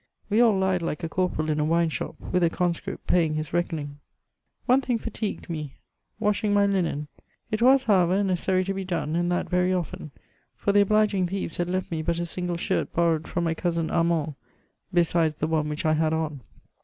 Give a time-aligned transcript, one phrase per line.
[0.31, 3.43] We aU lied like a corporal in a wine ahop^ with a conaer^ payii^ hia
[3.43, 3.97] reckoniiig^.
[4.65, 5.73] One thing fatigued me,—
[6.19, 7.05] ^washing my lin«i;
[7.51, 10.09] it was, however, necessary to he done, and that very ofiten,
[10.55, 13.91] for the obliging thieves had 1^ me bat a single shirt borrowed from my cousin
[13.91, 14.33] Armand,
[14.91, 16.41] besides the one which I had on.